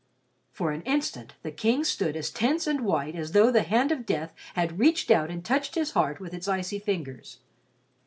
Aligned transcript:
For 0.51 0.71
an 0.71 0.81
instant, 0.81 1.35
the 1.43 1.51
King 1.51 1.83
stood 1.83 2.15
as 2.15 2.31
tense 2.31 2.65
and 2.65 2.81
white 2.83 3.13
as 3.15 3.33
though 3.33 3.51
the 3.51 3.61
hand 3.61 3.91
of 3.91 4.03
death 4.03 4.33
had 4.55 4.79
reached 4.79 5.11
out 5.11 5.29
and 5.29 5.45
touched 5.45 5.75
his 5.75 5.91
heart 5.91 6.19
with 6.19 6.33
its 6.33 6.47
icy 6.47 6.79
fingers. 6.79 7.37